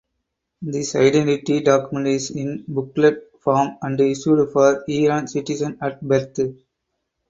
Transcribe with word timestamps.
This 0.63 0.95
identity 0.95 1.59
document 1.59 2.07
is 2.07 2.31
in 2.31 2.65
booklet 2.67 3.33
form 3.39 3.77
and 3.83 4.01
issued 4.01 4.51
for 4.51 4.83
Iran 4.89 5.27
citizens 5.27 5.77
at 5.79 6.01
birth. 6.01 6.39